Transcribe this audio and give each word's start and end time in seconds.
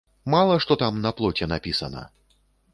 Мала 0.33 0.55
што 0.65 0.77
там 0.83 0.97
на 1.05 1.13
плоце 1.21 1.51
напісана. 1.53 2.05